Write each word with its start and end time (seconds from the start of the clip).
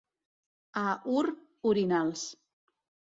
A 0.83 0.85
Ur, 1.17 1.23
orinals. 1.73 2.25